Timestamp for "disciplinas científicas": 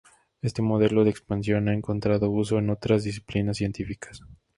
3.03-4.23